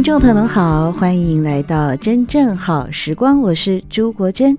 [0.00, 4.56] 听众朋友们好，欢迎来到真正好时光，我是朱国珍。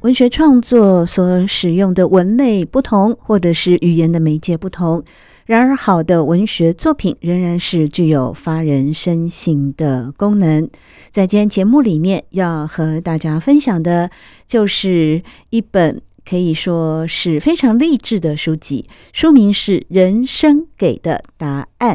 [0.00, 5.04] 文学创作所使用的文类不同，或者是语言的媒介不同，
[5.46, 10.68] 然而好的文学作品仍然是具有发人深省的功能。
[11.12, 14.10] 在今天节目里面要和大家分享的，
[14.48, 21.94] 就是一本可以说是非常励志的书籍，书名是《人生给的答案》。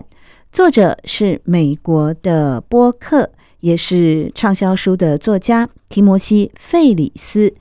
[0.53, 7.51] 作者是美国的播客，也是畅销书的作家提摩西·费里斯。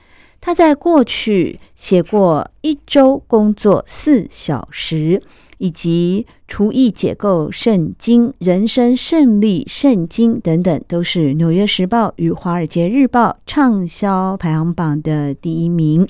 [0.43, 5.23] 他在过去写过《一周工作四小时》，
[5.57, 16.06] 以及《厨艺解构圣经》《人生胜利圣经》等等，都是《纽约时报》与《华尔街日报》畅销排行榜的第一名。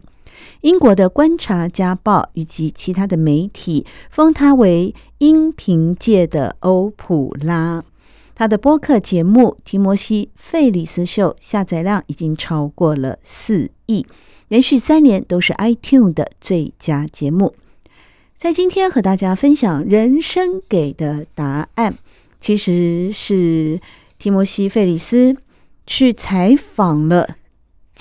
[0.62, 7.82] 英国的《观察家报》以及其他的媒体封他为音频界的欧普拉。
[8.34, 14.06] 他的播客节目《提摩西·费里斯秀》下载量已经超过了四亿，
[14.48, 17.54] 连续三年都是 iTunes 的最佳节目。
[18.36, 21.94] 在今天和大家分享人生给的答案，
[22.40, 23.78] 其实是
[24.18, 25.36] 提摩西·费里斯
[25.86, 27.36] 去采访了。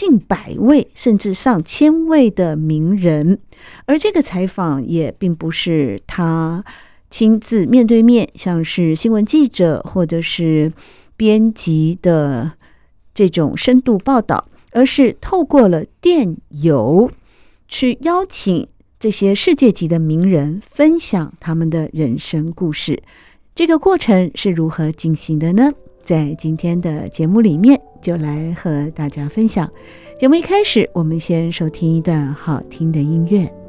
[0.02, 3.38] 近百位甚至上千位的名人，
[3.86, 6.66] 而这个采访也并不是他
[7.12, 10.74] 亲自面对面，像是新闻记者或者是
[11.16, 12.54] 编辑的
[13.14, 17.12] 这种深度报道，而是透过了电邮
[17.68, 18.68] 去邀请
[19.00, 23.04] 这些世界级的名人分享他们的人生故事。
[23.54, 25.72] 这个过程是如何进行的呢？
[26.04, 29.70] 在今天的节目里面，就来和大家分享。
[30.18, 33.61] 节目一开始，我们先收听一段好听的音乐。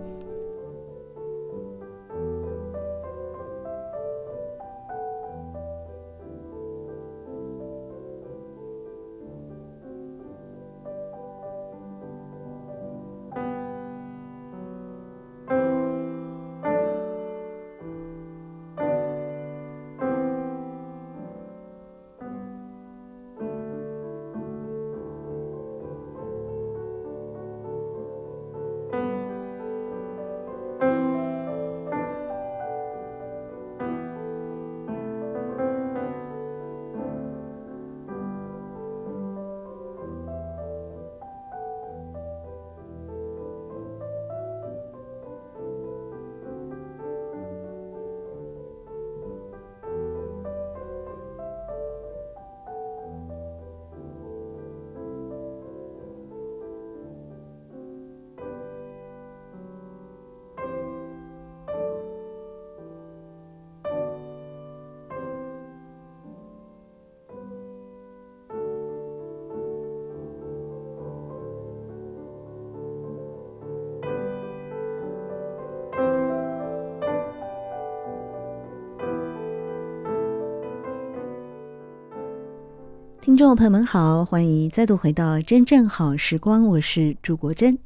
[83.23, 87.79] 听众朋友们好，欢迎再度回到真正好时光，我是朱国珍。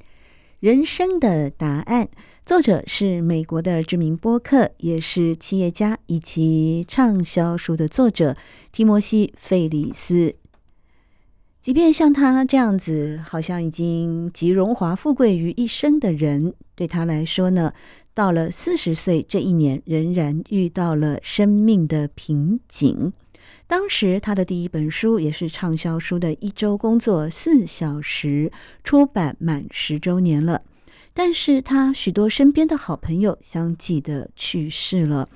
[0.61, 2.09] 人生的答案，
[2.47, 8.35] 作者是美国的知名播客，也是企业家以及畅销书的作者
[8.73, 10.35] 提摩西·费里斯。
[11.61, 17.75] 即便像他这样子，好像已经集荣华富贵于一身的人，对他来说呢，
[18.15, 23.12] 到了四十岁这一年，仍然遇到了生命的瓶颈。
[23.66, 28.50] 当时他的第一本书也是畅销书的《一周工作四小时》
[28.84, 30.62] 出版满十周年了，
[31.12, 35.28] 但是他许多身边的好朋友相继的去世了，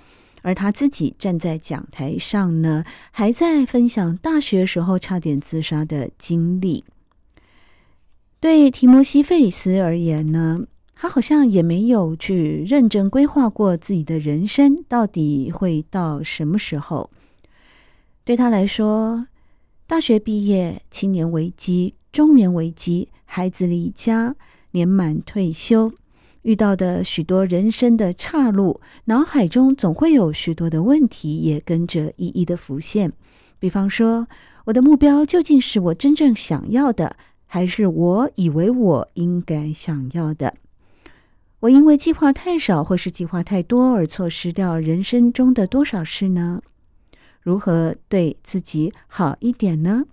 [0.43, 6.85] 而他自己站在讲台上呢，还在分享大学时候差点自杀的经历。
[8.39, 10.63] 对提摩西·费里斯而言呢，
[10.95, 17.11] 他好像也没有去认真规划过自己的人生到底会到什么时候。
[18.31, 19.27] 对他来说，
[19.89, 24.37] 大学毕业、青年危机、中年危机、孩子离家、
[24.71, 25.91] 年满退休，
[26.43, 33.13] 遇到的许多人生的岔路，脑海中总会有许多的问题也跟着一一的浮现。
[33.59, 34.29] 比方说，
[34.67, 37.17] 我的目标究竟是我真正想要的，
[37.47, 40.55] 还是我以为我应该想要的？
[41.59, 46.63] 我因为计划太少或是计划太多而错失掉人生中的多少事呢？
[47.41, 50.05] 如何对自己好一点呢？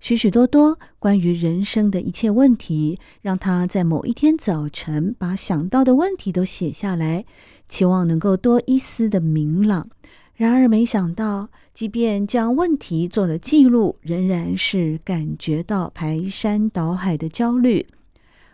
[0.00, 7.24] 许许多多关于人生的一切问题，让他在某一天早晨把想到的问题都写下来，
[7.68, 9.88] 期望能够多一丝的明朗。
[10.34, 17.86] 然而，没想到，即便将问题做了记录，仍然是感觉到排山倒海的焦虑。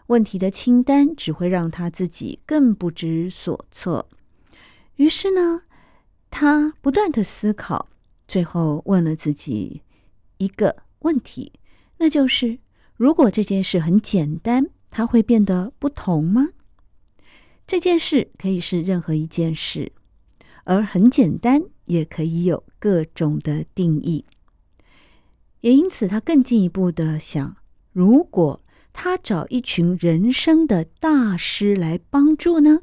[0.09, 4.09] 问题的清单只会让他自己更不知所措。
[4.97, 5.63] 于是呢，
[6.31, 7.89] 他不断的思考，
[8.27, 9.83] 最后问了自己
[10.39, 10.83] 一个。
[11.03, 11.55] 问题，
[11.97, 12.59] 那就是
[12.95, 16.51] 如果这件事很简单，它会变得不同吗？
[17.67, 19.93] 这件事可以是任何一件事，
[20.65, 24.27] 而很简单也可以有各种的定义。
[25.63, 27.57] 也因此，他更进一步的想：
[27.95, 28.63] 如果
[28.93, 32.83] 他找一群人生的大师来帮助呢？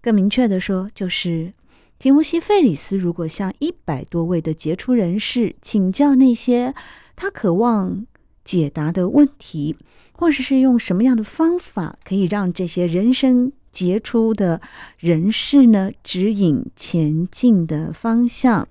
[0.00, 1.52] 更明确的说，就是。
[1.98, 6.74] 提摩西·费里斯如果向一百多位的杰出人士请教那些
[7.16, 8.06] 他渴望
[8.44, 9.76] 解答的问题，
[10.12, 14.60] 或者是用什么样的方法可以让这些人生杰出的
[14.98, 18.68] 人士呢指引前进的方向，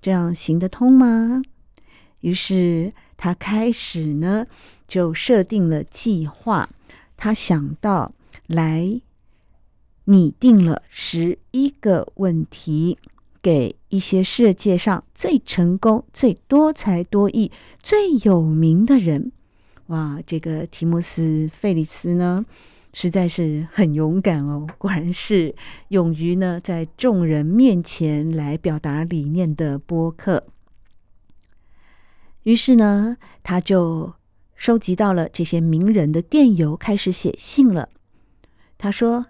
[0.00, 1.42] 这样行得通吗？
[2.20, 4.46] 于是他开始呢
[4.88, 6.70] 就设定了计划，
[7.16, 8.12] 他想到
[8.46, 9.00] 来。
[10.06, 12.98] 拟定了十一个问题，
[13.40, 19.30] 给一些世界上最成功、最多才多艺、最有名的人。
[19.86, 22.44] 哇，这个提摩斯·费里斯呢，
[22.92, 25.54] 实在是很勇敢哦， 果然是
[25.88, 30.44] 勇于呢在众人面前来表达理念的播客。
[32.42, 34.14] 于是呢，他就
[34.56, 37.88] 收集到了这些名人的电邮，开始写信了。
[38.76, 39.26] 他说。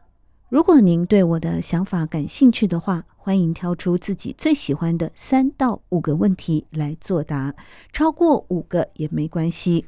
[0.52, 7.54] 如果您对我的想法感兴趣的话，欢迎挑出自己最喜欢的三到五个问题来作答，
[7.90, 9.86] 超过五个也没关系。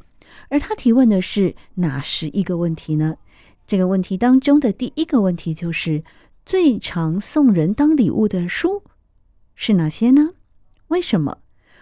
[0.49, 3.19] 而他提问的是哪十一个问题呢？
[3.67, 6.03] 这个问题当中的第一个问题就是
[6.47, 8.85] 最常送人当礼物的书
[9.55, 10.31] 是哪些呢？
[10.89, 11.41] 为什么？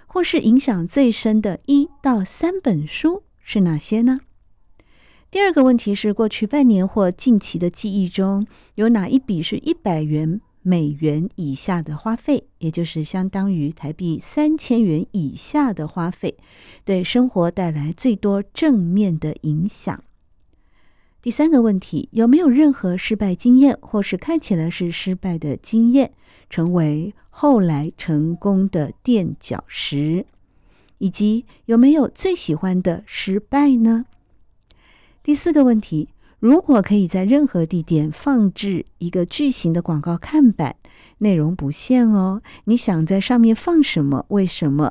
[0.08, 4.23] 或是影响最深的一到三本书是哪些呢？
[5.32, 16.37] 第二个问题是，过去半年或近期的记忆中，有哪一笔是一百元美元以下的花费，也就是相当于台币三千元以下的花费，
[16.84, 20.05] 对生活带来最多正面的影响？
[21.23, 26.12] 第三个问题，有没有任何失败经验，或是看起来是失败的经验，
[26.50, 30.26] 成为后来成功的垫脚石？
[30.99, 34.04] 以及有没有最喜欢的失败呢？
[35.25, 36.09] 第四个问题：
[36.41, 40.75] 如果可以在任何地点放置一个巨型的广告看板，
[41.19, 44.26] 内容不限哦，你想在上面放什么？
[44.31, 44.91] 为什么？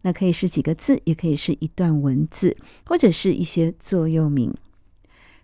[0.00, 2.56] 那可以是几个字，也可以是一段文字，
[2.86, 4.54] 或者是一些座右铭。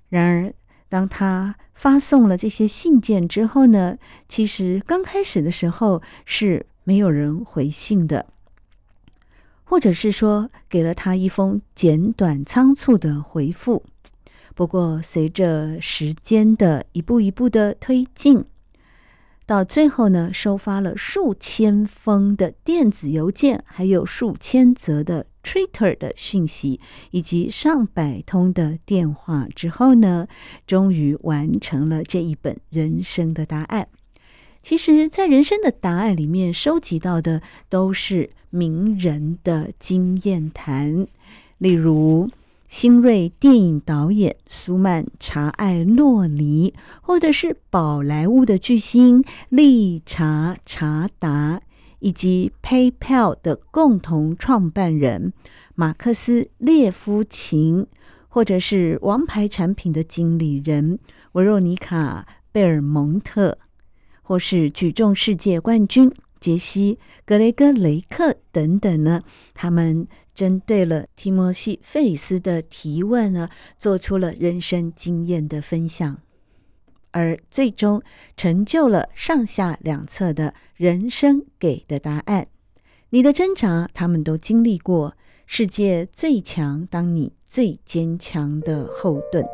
[0.09, 0.55] 然而，
[0.89, 3.99] 当他发送了这些信件之后呢，
[4.31, 8.25] 其实刚开始的时候是没有人回信的，
[9.65, 13.85] 或者是说给了他一封简短仓促的回复。
[14.55, 18.45] 不过，随着时间的一步一步的推进，
[19.47, 26.79] 到最后呢，收发了数千封的电子邮件，还有数千则的 Twitter 的讯息，
[27.13, 30.29] 以及上百通的电话之后呢，
[30.67, 33.89] 终于完成了这一本人生的答案。
[34.63, 41.07] 其实，在人生的答案里面，收集到的都是名人的经验谈，
[41.57, 42.31] 例如。
[42.73, 51.61] 新锐电影导演苏曼查艾洛尼，或者是宝莱坞的巨星丽查查达，
[51.99, 55.35] 以及 PayPal 的共同创办人
[55.75, 57.87] 马克斯列夫琴，
[58.29, 60.99] 或者是王牌产品的经理人
[61.33, 63.59] 维若妮卡贝尔蒙特，
[64.23, 66.11] 或是举重世界冠军
[66.43, 69.23] 杰西格雷格雷克等等呢，
[69.55, 70.07] 他们。
[70.35, 76.23] 针对了提摩西·费里斯的提问呢，做出了人生经验的分享，
[77.11, 78.03] 而最终
[78.35, 82.47] 成就了上下两册的人生给的答案。
[83.11, 85.15] 你的挣扎，他们都经历过。
[85.45, 89.45] 世界最强，当你最坚强的后盾。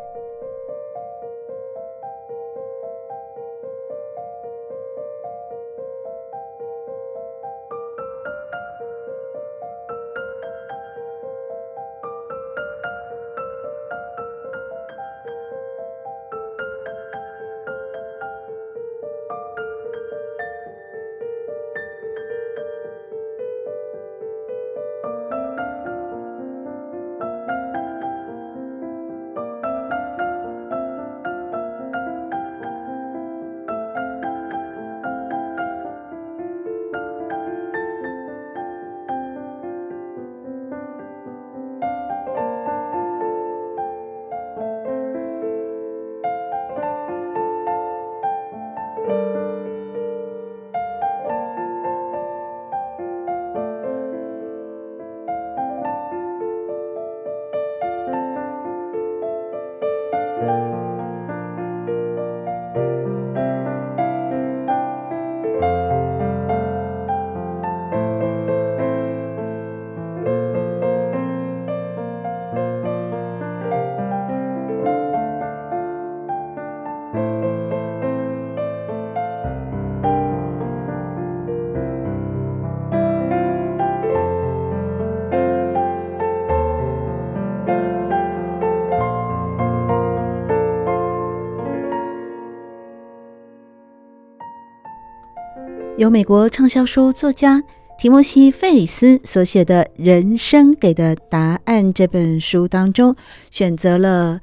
[95.98, 97.60] 由美国畅销书作家
[97.98, 103.16] 提摩西·费里斯所写的《人生给的答案》这本书当中，
[103.50, 104.40] 选择了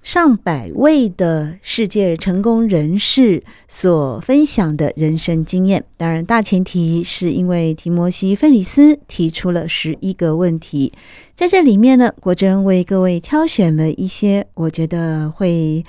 [0.00, 5.84] 上百位的世界成功人士所分享的人生经验。
[5.96, 10.92] 当然，大前提是因为提摩西·费里斯提出了十一个问题，
[11.34, 15.84] 在这里面呢，国珍为各位挑选了一些我觉得会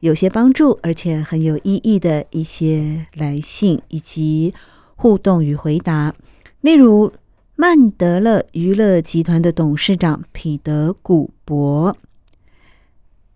[0.00, 4.54] 有些帮助，而且很有意义的一些来信以及
[4.94, 6.14] 互动与回答。
[6.60, 7.12] 例如，
[7.56, 11.96] 曼德勒娱乐集团的董事长彼得·古博。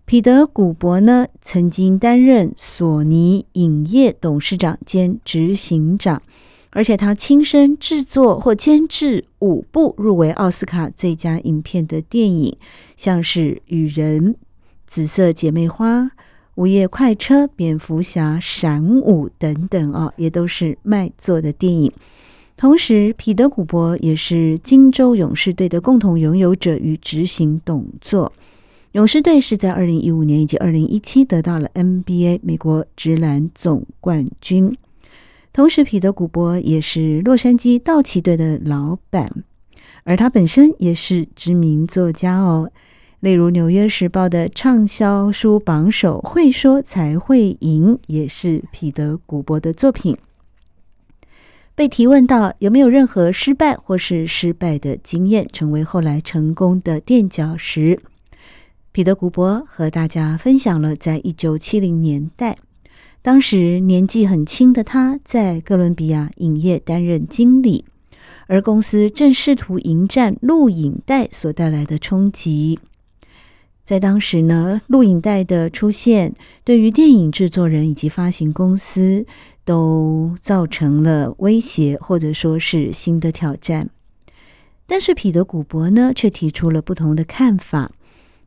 [0.05, 6.23] 彼得·古博呢，曾经担任索尼影业董事长兼执行长，
[6.71, 12.57] 而且他亲身制作或监制五部入围奥斯卡最佳影片的电影，
[12.97, 14.35] 像是《雨人》、
[14.87, 16.03] 《紫色姐妹花》。
[16.57, 21.91] 午夜快车、蝙蝠侠、闪舞等等哦，也都是卖座的电影。
[22.59, 28.31] 同时，彼得·古柏也是金州勇士队的共同拥有者与执行董座。
[28.93, 34.77] 勇士队是在二零一五年以及二零一七得到了 NBA 美国职篮总冠军。
[35.55, 39.43] 同时，彼得·古柏也是洛杉矶道奇队的老板，
[40.05, 42.71] 而他本身也是知名作家哦。
[43.23, 50.17] 例如，《纽约时报》的畅销书榜首《会说才会赢》也是彼得·古柏的作品。
[51.77, 58.01] 被提问到有没有任何失败或是失败的经验，成为后来成功的垫脚石，
[58.91, 62.57] 彼得·古柏和大家分享了，在一九七零年代，
[63.23, 67.85] 当时年纪很轻的他在哥伦比亚影业担任经理，
[68.49, 72.81] 而公司正试图迎战录影带所带来的冲击。
[73.85, 76.35] 在当时呢，录影带的出现
[76.65, 79.27] 对于电影制作人以及发行公司
[79.65, 83.91] 都造成了威胁，或者说是新的挑战。
[84.87, 87.91] 但是彼得·古柏呢，却提出了不同的看法。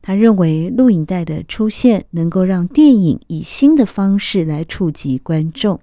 [0.01, 5.79] 他认为录影带的出现能够让电影以新的方式来触及观众，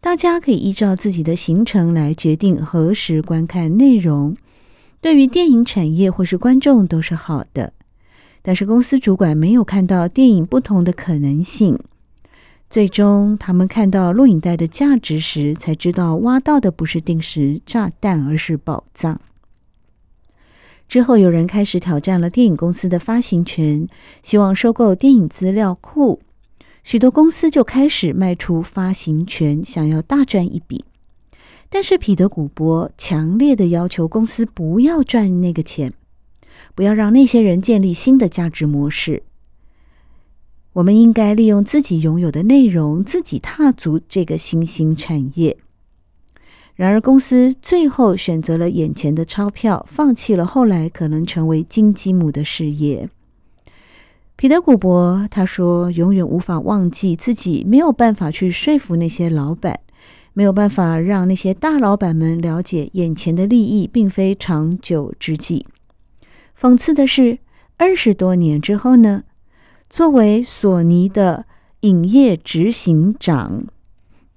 [0.00, 4.36] 大家可以依照自己的行程来决定何时观看内容，
[5.00, 7.72] 对于电影产业或是观众都是好的。
[8.42, 11.78] 但是公司主管没有看到电影不同的可能性，
[12.68, 19.20] 最终他们看到录影带的价值时，才知道挖到的不是定时炸弹，而是宝藏。
[20.88, 23.86] 之后有人开始挑战了电影公司的发行权，
[24.22, 26.20] 希望收购电影资料库，
[26.82, 30.84] 许多公司就开始卖出发行权，想要大赚一笔。
[31.70, 35.94] 但是彼得·古柏强烈的要求公司不要赚那个钱。
[36.74, 39.22] 不要让那些人建立新的价值模式。
[40.74, 45.58] 我们应该利用自己拥有的内容，自己踏足这个新兴产业。
[46.74, 53.10] 然而，公司最后选择了眼前的钞票，放弃了后来可能成为金鸡母的事业。
[54.34, 59.78] 彼得·古柏他说：“永远无法忘记自己没有办法去说服那些老板，
[60.32, 65.66] 没有办法让那些大老板们了解眼前的利益并非长久之计。”
[66.58, 67.38] 讽刺的是，
[67.76, 69.24] 二十多年之后呢，
[69.90, 71.46] 作为索尼的
[71.80, 73.66] 影业执行长，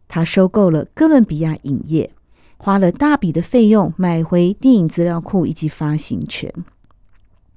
[0.08, 2.12] 他收购了哥伦比亚影业，
[2.58, 6.52] 花了大笔的费用买回电影资料库以及发行权。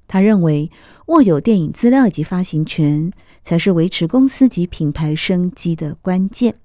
[0.07, 0.71] 他认为，
[1.07, 3.11] 握有电影资料以及发行权，
[3.43, 6.55] 才是维持公司及品牌生机的关键。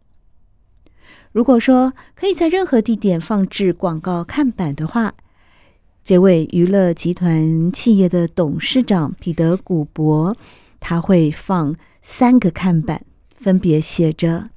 [1.33, 5.15] 如果说可以在任何地点放置广告看板的话，
[6.05, 10.37] 这位娱乐集团企业的董事长彼得·古柏，
[10.79, 13.07] 他会放三个看板，
[13.39, 14.51] 分别写着：“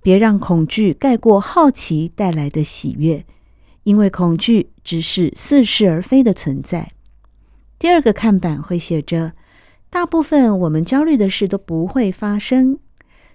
[0.00, 3.26] 别让恐惧盖过好奇带来的喜悦，
[3.82, 6.92] 因为恐惧只是似是而非的存在。”
[7.76, 9.32] 第二个看板会写着
[9.90, 12.78] ：“大部分我们焦虑的事都不会发生，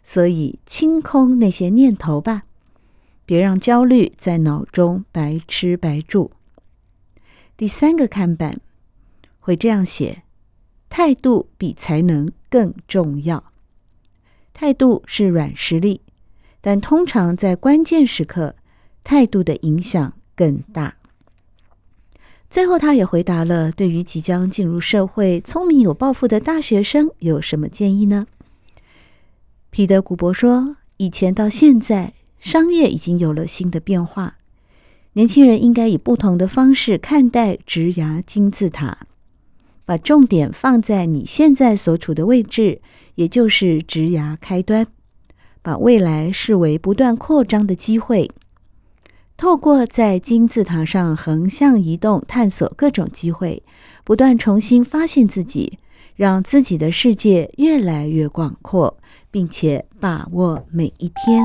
[0.02, 2.44] 所以清空那些念头吧，
[3.26, 6.32] 别让焦虑在脑中白吃白住。”
[7.60, 8.62] 第三个看板
[9.38, 10.24] 会这样写：
[10.90, 13.52] 态度比才能更重要。
[14.54, 16.00] 态度是软实力，
[16.62, 18.56] 但通常在关键时刻，
[19.04, 20.96] 态度的影响更大。
[22.50, 28.26] 最后，他也回答了对于即将进入社会、聪明有抱负的大学生有什么建议呢？
[29.70, 34.38] 彼得·古柏说：“以前到现在，商业已经有了新的变化。”
[35.14, 39.00] 年轻人应该以不同的方式看待职涯金字塔，
[39.84, 42.80] 把重点放在你现在所处的位置，
[43.16, 44.86] 也就是职涯开端，
[45.64, 48.30] 把未来视为不断扩张的机会，
[49.36, 53.64] 透过在金字塔上横向移动，探索各种机会，
[54.04, 55.80] 不断重新发现自己，
[56.16, 58.98] 让自己的世界越来越广阔，
[59.32, 61.44] 并且把握每一天。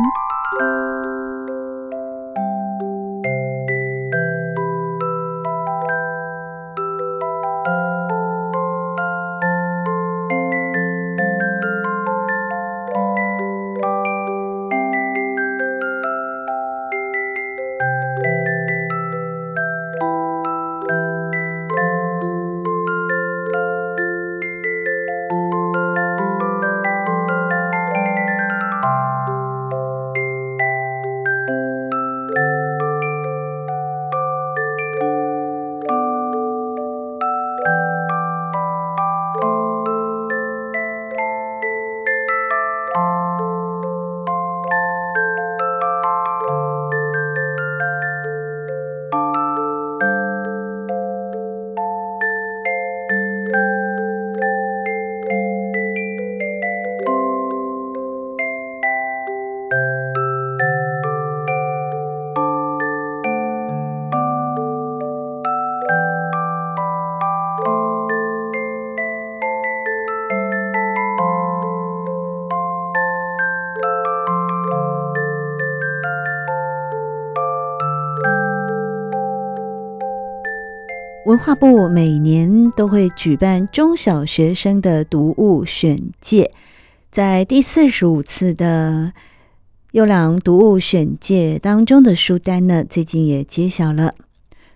[81.34, 86.52] 文化部每年都会举办中小学生的读物选介，
[87.10, 89.12] 在第四十五次的
[89.90, 94.14] 优良读物选介当中的书单呢，最近也揭晓了。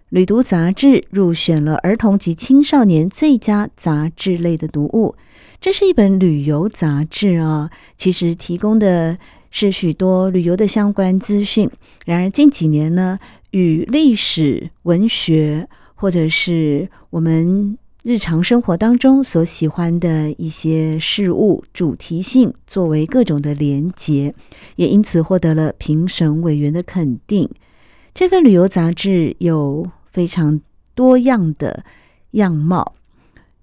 [0.08, 5.14] 旅读杂志入选了儿童及青少年最佳杂志类的读物，
[5.60, 9.16] 这是一本旅游杂志啊，其实提供的
[9.52, 11.70] 是许多旅游的相关资讯。
[12.04, 13.16] 然而近几年呢，
[13.52, 15.68] 与历史文学。
[16.00, 24.32] 或者是我们日常生活当中所喜欢的一些事物，主题性作为各种的连结，
[24.76, 27.50] 也因此获得了评审委员的肯定。
[28.14, 30.60] 这份旅游杂志有非常
[30.94, 31.84] 多样的
[32.32, 32.94] 样貌，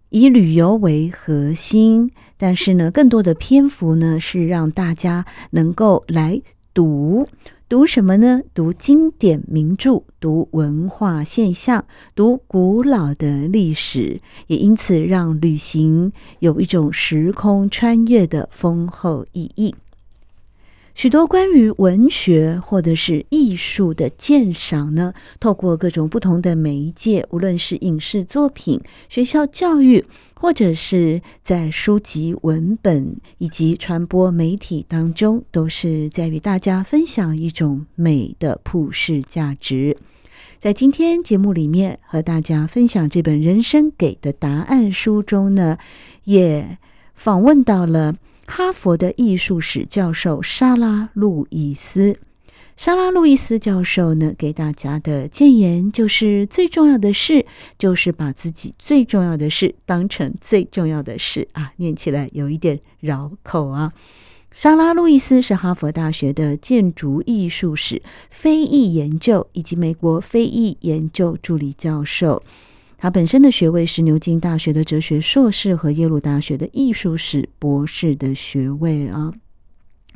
[0.09, 6.41] 以旅游为核心，但是呢，更多的篇幅呢是让大家能够来
[6.73, 7.29] 读。
[7.67, 8.41] 读什么呢？
[8.53, 19.73] 读经典名著，读文化现象，读古老的历史，也因此让旅行有一种时空穿越的丰厚意义。
[20.95, 28.79] 许多关于文学或者是艺术的鉴赏呢，透过各种不同的媒介，无论是影视作品、
[29.09, 30.05] 学校教育，
[30.35, 39.97] 或者是在书籍文本以及传播媒体当中，都是在与大家分享一种美的普世价值。
[40.57, 45.77] 在今天节目里面和大家分享这本《人生给的答案》书中呢，
[46.23, 46.77] 也
[47.13, 48.15] 访问到了。
[48.47, 52.17] 哈佛的艺术史教授莎拉·路易斯，
[52.77, 57.45] 莎拉·路易斯教授呢，给大家的建言就是：最重要的事
[57.77, 63.91] 就是把自己最重要的事当成最重要的事啊，念起来有一点绕口啊。
[64.51, 72.41] 莎拉·路易斯是哈佛大学的建筑艺术史非裔研究以及美国非裔研究助理教授。
[73.05, 79.31] 他本身的学位是牛津大学的哲学硕士和耶鲁大学的艺术史博士的学位啊。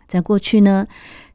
[0.07, 0.87] 在过去呢，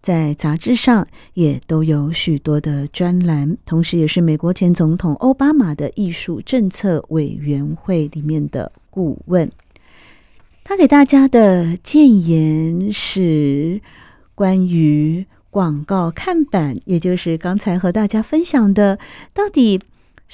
[0.03, 9.49] 在杂志上也都有许多的专栏，同时也是美国前总统奥巴马的艺术政策委员会里面的顾问。
[10.65, 13.81] 他给大家的建言是
[14.35, 18.99] 关于广告看板，也就是刚才和大家分享的，
[19.33, 19.81] 到底。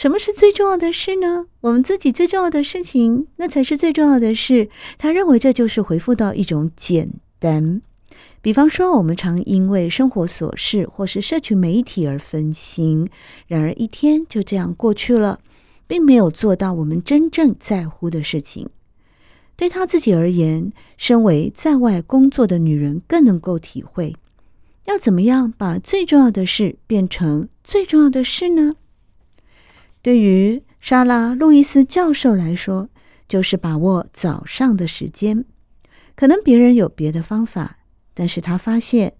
[0.01, 1.45] 什么是最重要的事呢？
[1.61, 4.71] 我们自己最重要的事情，那才是最重要的事。
[4.97, 7.83] 他认为这就是回复到一种简单。
[8.41, 13.11] 比方说，我们常因为生活琐事或是社群媒体而分心，
[13.47, 15.39] 然而一天就这样过去了，
[15.87, 18.71] 并没有做到我们真正在乎的事情。
[19.55, 24.17] 对他自己而言，身为在外工作的女人更能够体会，
[24.87, 28.77] 要怎么样把最重要的事变成最重要的事呢？
[30.03, 32.89] 对于莎拉·路易斯教授来说，
[33.29, 35.45] 就是把握早上的时间。
[36.15, 37.79] 可能别人有别的方法，
[38.15, 39.15] 但是他发现，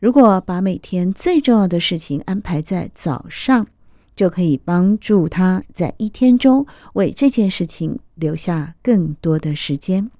[0.00, 3.66] 如果把每天最重要的事情安排在早上，
[4.16, 10.10] 就可以帮助他在一天中为这件事情留下更多的时间。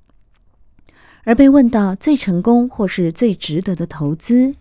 [1.24, 4.54] 而被问到最成功或是最值得的投资，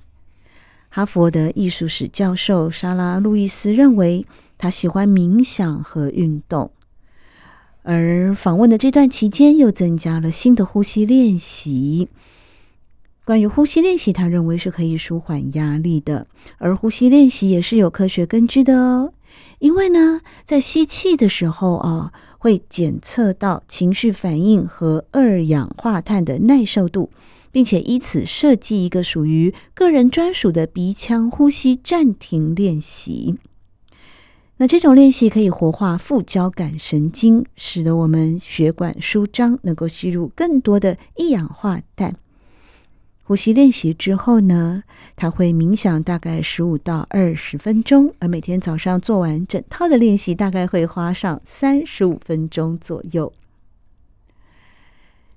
[0.89, 4.25] 哈佛的艺术史教授莎拉·路易斯认为，
[4.63, 6.71] 他喜欢冥想和运动。
[7.81, 12.07] 而访问的这段期间，又增加了新的呼吸练习。
[13.25, 16.27] 关于呼吸练习，他认为是可以舒缓压力的，
[16.59, 19.11] 而呼吸练习也是有科学根据的哦。
[19.59, 27.09] 因为呢，在吸气的时候啊，会检测到情绪反应和二氧化碳的耐受度，
[27.51, 33.35] 并且以此设计一个属于个人专属的鼻腔呼吸暂停练习。
[34.57, 42.15] 那这种练习可以活化副交感神经，使得我们血管舒张，能够吸入更多的一氧化氮。
[43.23, 44.83] 呼吸练习之后呢，
[45.15, 53.33] 他会冥想大概十五到二十分钟，而每天早上做完整套的练习，大概会花上三十五分钟左右。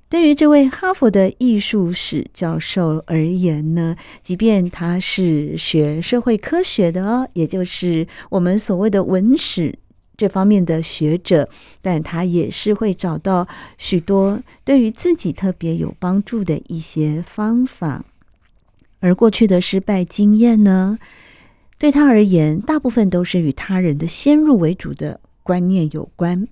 [0.09, 9.79] 对于这位哈佛的艺术史教授而言呢，即便他是学社会科学的哦，也就是我们所谓的文史。
[10.17, 11.47] 这方面的学者，
[11.83, 18.03] 但他也是会找到许多对于自己特别有帮助的一些方法。
[19.01, 20.99] 而过去的失败经验呢，
[21.79, 26.49] 对他而言，大部分都是与他人的先入为主的观念有关，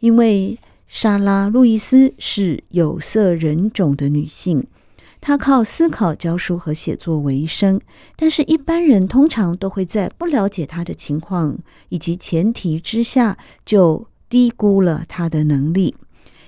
[0.00, 0.58] 因为
[0.94, 4.64] 莎拉·路易斯是有色人种的女性。
[5.20, 7.80] 她靠思考、教书和写作为生，
[8.14, 15.96] 但是一般人通常都会在不了解她的情况以及前提之下，就低估了她的能力。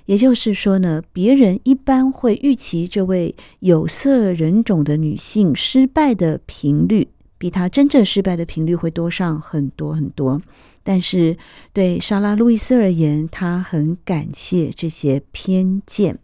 [0.04, 10.40] 也就是说呢，别人一般会预期这位有色人种的女性失败的频率，比她真正失败的频率会多上很多很多。
[10.86, 11.36] 但是
[11.72, 16.20] 对莎拉·路易斯而言，她很感谢这些偏见。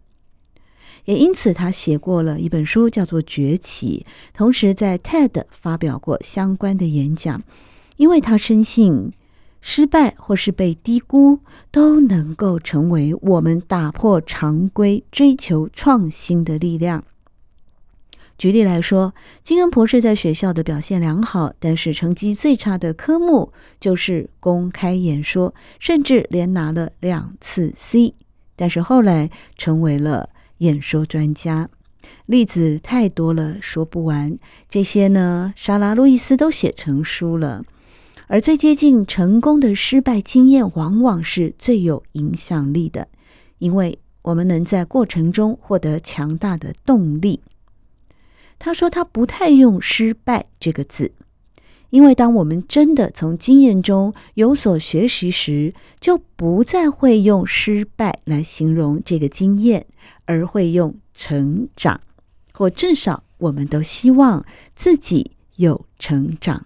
[1.03, 7.43] 也因此，他写过了一本书，叫做《崛起》，同时在 TED 发表过相关的演讲。
[7.97, 9.11] 因为他深信，
[9.59, 11.39] 失败或是被低估，
[11.71, 17.03] 都能够成为我们打破常规、追求创新的力量。
[18.43, 28.13] 举例来说，金恩博士在学校的表现良好，但是成绩最差的科目就是公开演说，甚至连拿了两次 C，
[28.57, 30.27] 但是后来成为了。
[30.57, 31.69] 演说专家，
[32.25, 34.37] 例子太多了，说不完。
[34.69, 37.63] 这些呢，莎拉·路易斯都写成书了。
[38.27, 43.07] 而最接近成功的失败经验，往往是最有影响力的，
[43.59, 47.39] 因为我们能在过程中获得强大的动力。
[48.63, 51.11] 他说，他不太用“失败”这个字。
[51.89, 59.85] 因为当我们真的从经验中有所学习时，就不再会用失败来形容这个经验，
[60.23, 61.99] 而会用成长，
[62.53, 66.65] 或至少我们都希望自己有成长。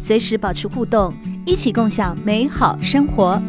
[0.00, 1.12] 随时保持互动，
[1.44, 3.40] 一起共享美好生活。